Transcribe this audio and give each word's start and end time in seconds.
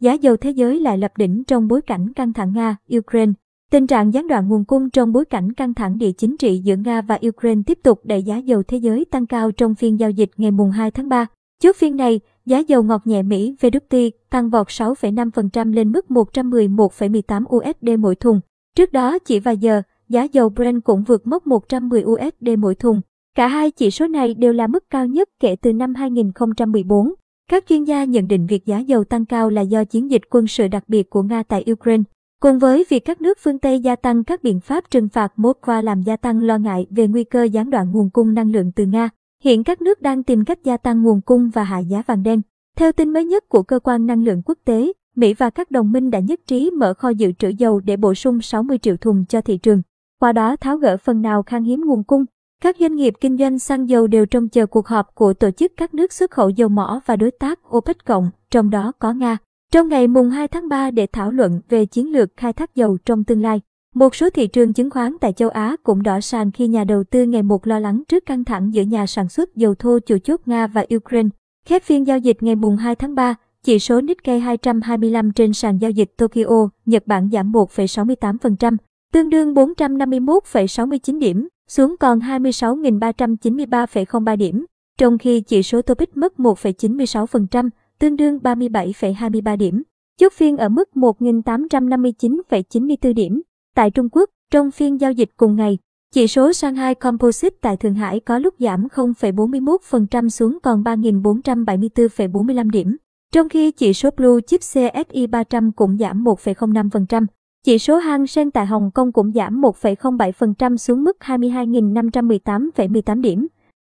giá 0.00 0.12
dầu 0.12 0.36
thế 0.36 0.50
giới 0.50 0.80
lại 0.80 0.98
lập 0.98 1.12
đỉnh 1.16 1.44
trong 1.44 1.68
bối 1.68 1.82
cảnh 1.82 2.12
căng 2.12 2.32
thẳng 2.32 2.52
Nga-Ukraine. 2.52 3.32
Tình 3.70 3.86
trạng 3.86 4.14
gián 4.14 4.28
đoạn 4.28 4.48
nguồn 4.48 4.64
cung 4.64 4.90
trong 4.90 5.12
bối 5.12 5.24
cảnh 5.24 5.52
căng 5.52 5.74
thẳng 5.74 5.98
địa 5.98 6.12
chính 6.12 6.36
trị 6.36 6.58
giữa 6.64 6.76
Nga 6.76 7.02
và 7.02 7.18
Ukraine 7.28 7.62
tiếp 7.66 7.78
tục 7.82 8.00
đẩy 8.04 8.22
giá 8.22 8.36
dầu 8.36 8.62
thế 8.62 8.76
giới 8.76 9.04
tăng 9.04 9.26
cao 9.26 9.52
trong 9.52 9.74
phiên 9.74 10.00
giao 10.00 10.10
dịch 10.10 10.30
ngày 10.36 10.50
2 10.74 10.90
tháng 10.90 11.08
3. 11.08 11.26
Trước 11.62 11.76
phiên 11.76 11.96
này, 11.96 12.20
giá 12.46 12.58
dầu 12.58 12.82
ngọt 12.82 13.06
nhẹ 13.06 13.22
Mỹ 13.22 13.54
WTI 13.60 14.10
tăng 14.30 14.50
vọt 14.50 14.66
6,5% 14.66 15.72
lên 15.72 15.92
mức 15.92 16.06
111,18 16.08 17.44
USD 17.56 17.98
mỗi 17.98 18.14
thùng. 18.14 18.40
Trước 18.76 18.92
đó 18.92 19.18
chỉ 19.18 19.40
vài 19.40 19.58
giờ, 19.58 19.82
giá 20.08 20.22
dầu 20.32 20.48
Brent 20.48 20.84
cũng 20.84 21.02
vượt 21.02 21.26
mốc 21.26 21.46
110 21.46 22.02
USD 22.02 22.48
mỗi 22.58 22.74
thùng. 22.74 23.00
Cả 23.36 23.46
hai 23.46 23.70
chỉ 23.70 23.90
số 23.90 24.06
này 24.08 24.34
đều 24.34 24.52
là 24.52 24.66
mức 24.66 24.84
cao 24.90 25.06
nhất 25.06 25.28
kể 25.40 25.56
từ 25.56 25.72
năm 25.72 25.94
2014. 25.94 27.14
Các 27.50 27.66
chuyên 27.68 27.84
gia 27.84 28.04
nhận 28.04 28.28
định 28.28 28.46
việc 28.46 28.66
giá 28.66 28.78
dầu 28.78 29.04
tăng 29.04 29.24
cao 29.24 29.50
là 29.50 29.62
do 29.62 29.84
chiến 29.84 30.10
dịch 30.10 30.22
quân 30.30 30.46
sự 30.46 30.68
đặc 30.68 30.84
biệt 30.88 31.10
của 31.10 31.22
Nga 31.22 31.42
tại 31.42 31.64
Ukraine. 31.72 32.02
Cùng 32.40 32.58
với 32.58 32.84
việc 32.88 33.04
các 33.04 33.20
nước 33.20 33.38
phương 33.40 33.58
Tây 33.58 33.80
gia 33.80 33.96
tăng 33.96 34.24
các 34.24 34.42
biện 34.42 34.60
pháp 34.60 34.84
trừng 34.90 35.08
phạt 35.08 35.32
Moscow 35.36 35.82
làm 35.82 36.02
gia 36.02 36.16
tăng 36.16 36.42
lo 36.42 36.58
ngại 36.58 36.86
về 36.90 37.08
nguy 37.08 37.24
cơ 37.24 37.42
gián 37.42 37.70
đoạn 37.70 37.92
nguồn 37.92 38.10
cung 38.10 38.34
năng 38.34 38.52
lượng 38.52 38.72
từ 38.72 38.86
Nga, 38.86 39.08
hiện 39.44 39.64
các 39.64 39.82
nước 39.82 40.02
đang 40.02 40.22
tìm 40.22 40.44
cách 40.44 40.58
gia 40.64 40.76
tăng 40.76 41.02
nguồn 41.02 41.20
cung 41.20 41.50
và 41.50 41.64
hạ 41.64 41.78
giá 41.78 42.02
vàng 42.06 42.22
đen. 42.22 42.40
Theo 42.76 42.92
tin 42.92 43.12
mới 43.12 43.24
nhất 43.24 43.48
của 43.48 43.62
Cơ 43.62 43.78
quan 43.78 44.06
Năng 44.06 44.24
lượng 44.24 44.42
Quốc 44.44 44.58
tế, 44.64 44.92
Mỹ 45.16 45.34
và 45.34 45.50
các 45.50 45.70
đồng 45.70 45.92
minh 45.92 46.10
đã 46.10 46.18
nhất 46.18 46.40
trí 46.46 46.70
mở 46.70 46.94
kho 46.94 47.08
dự 47.08 47.32
trữ 47.32 47.48
dầu 47.48 47.80
để 47.80 47.96
bổ 47.96 48.14
sung 48.14 48.40
60 48.40 48.78
triệu 48.78 48.96
thùng 48.96 49.24
cho 49.28 49.40
thị 49.40 49.58
trường, 49.58 49.82
qua 50.20 50.32
đó 50.32 50.56
tháo 50.56 50.76
gỡ 50.76 50.96
phần 50.96 51.22
nào 51.22 51.42
khan 51.42 51.64
hiếm 51.64 51.82
nguồn 51.86 52.04
cung. 52.04 52.24
Các 52.62 52.76
doanh 52.80 52.96
nghiệp 52.96 53.14
kinh 53.20 53.38
doanh 53.38 53.58
xăng 53.58 53.88
dầu 53.88 54.06
đều 54.06 54.26
trông 54.26 54.48
chờ 54.48 54.66
cuộc 54.66 54.86
họp 54.86 55.14
của 55.14 55.32
tổ 55.32 55.50
chức 55.50 55.72
các 55.76 55.94
nước 55.94 56.12
xuất 56.12 56.30
khẩu 56.30 56.50
dầu 56.50 56.68
mỏ 56.68 57.00
và 57.06 57.16
đối 57.16 57.30
tác 57.30 57.76
OPEC 57.76 58.04
cộng, 58.04 58.30
trong 58.50 58.70
đó 58.70 58.92
có 58.98 59.12
Nga. 59.12 59.38
Trong 59.72 59.88
ngày 59.88 60.08
mùng 60.08 60.30
2 60.30 60.48
tháng 60.48 60.68
3 60.68 60.90
để 60.90 61.06
thảo 61.12 61.30
luận 61.30 61.60
về 61.68 61.86
chiến 61.86 62.12
lược 62.12 62.28
khai 62.36 62.52
thác 62.52 62.74
dầu 62.74 62.98
trong 63.04 63.24
tương 63.24 63.42
lai, 63.42 63.60
một 63.94 64.14
số 64.14 64.30
thị 64.30 64.46
trường 64.46 64.72
chứng 64.72 64.90
khoán 64.90 65.16
tại 65.20 65.32
châu 65.32 65.48
Á 65.48 65.76
cũng 65.82 66.02
đỏ 66.02 66.20
sàn 66.20 66.50
khi 66.50 66.68
nhà 66.68 66.84
đầu 66.84 67.04
tư 67.04 67.24
ngày 67.24 67.42
một 67.42 67.66
lo 67.66 67.78
lắng 67.78 68.02
trước 68.08 68.26
căng 68.26 68.44
thẳng 68.44 68.74
giữa 68.74 68.82
nhà 68.82 69.06
sản 69.06 69.28
xuất 69.28 69.56
dầu 69.56 69.74
thô 69.74 69.98
chủ 69.98 70.18
chốt 70.18 70.40
Nga 70.46 70.66
và 70.66 70.84
Ukraine. 70.96 71.28
Khép 71.66 71.82
phiên 71.82 72.06
giao 72.06 72.18
dịch 72.18 72.42
ngày 72.42 72.54
mùng 72.54 72.76
2 72.76 72.94
tháng 72.94 73.14
3, 73.14 73.34
chỉ 73.64 73.78
số 73.78 74.00
Nikkei 74.00 74.40
225 74.40 75.32
trên 75.32 75.52
sàn 75.52 75.78
giao 75.78 75.90
dịch 75.90 76.16
Tokyo, 76.16 76.68
Nhật 76.86 77.06
Bản 77.06 77.28
giảm 77.32 77.52
1,68%, 77.52 78.76
tương 79.12 79.30
đương 79.30 79.54
451,69 79.54 81.18
điểm, 81.18 81.48
xuống 81.70 81.96
còn 82.00 82.18
26.393,03 82.18 84.36
điểm, 84.36 84.64
trong 84.98 85.18
khi 85.18 85.40
chỉ 85.40 85.62
số 85.62 85.82
Topix 85.82 86.08
mất 86.14 86.32
1,96%, 86.36 87.68
tương 87.98 88.16
đương 88.16 88.38
37,23 88.42 89.56
điểm. 89.56 89.82
Chốt 90.20 90.32
phiên 90.32 90.56
ở 90.56 90.68
mức 90.68 90.88
1.859,94 90.94 93.14
điểm. 93.14 93.42
Tại 93.74 93.90
Trung 93.90 94.08
Quốc, 94.12 94.30
trong 94.52 94.70
phiên 94.70 95.00
giao 95.00 95.12
dịch 95.12 95.30
cùng 95.36 95.56
ngày, 95.56 95.78
chỉ 96.14 96.26
số 96.26 96.52
Shanghai 96.52 96.94
Composite 96.94 97.56
tại 97.60 97.76
Thượng 97.76 97.94
Hải 97.94 98.20
có 98.20 98.38
lúc 98.38 98.54
giảm 98.58 98.86
0,41% 98.94 100.28
xuống 100.28 100.58
còn 100.62 100.82
3.474,45 100.82 102.70
điểm. 102.70 102.96
Trong 103.32 103.48
khi 103.48 103.70
chỉ 103.70 103.92
số 103.92 104.10
Blue 104.16 104.40
Chip 104.46 104.60
CSI 104.60 105.26
300 105.26 105.72
cũng 105.72 105.98
giảm 105.98 106.24
1,05%. 106.24 107.26
Chỉ 107.64 107.78
số 107.78 107.96
Hang 107.96 108.26
Seng 108.26 108.50
tại 108.50 108.66
Hồng 108.66 108.90
Kông 108.94 109.12
cũng 109.12 109.32
giảm 109.32 109.60
1,07% 109.60 110.76
xuống 110.76 111.04
mức 111.04 111.16
22.518,18 111.20 113.20
điểm. 113.20 113.46